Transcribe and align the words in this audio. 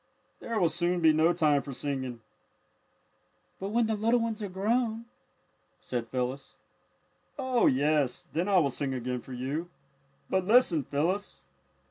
There 0.39 0.59
will 0.59 0.67
soon 0.67 0.99
be 0.99 1.13
no 1.13 1.31
time 1.31 1.61
for 1.61 1.73
singing." 1.73 2.21
"But 3.59 3.69
when 3.69 3.85
the 3.85 3.93
little 3.93 4.19
ones 4.19 4.41
are 4.41 4.49
grown" 4.49 5.05
said 5.79 6.07
Phyllis. 6.07 6.55
"Oh, 7.37 7.67
yes, 7.67 8.25
then 8.33 8.49
I 8.49 8.57
will 8.57 8.71
sing 8.71 8.95
again 8.95 9.21
for 9.21 9.33
you. 9.33 9.69
But 10.27 10.47
listen, 10.47 10.85
Phyllis!" 10.85 11.45